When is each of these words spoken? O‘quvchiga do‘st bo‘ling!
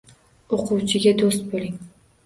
O‘quvchiga 0.57 1.15
do‘st 1.23 1.47
bo‘ling! 1.53 1.81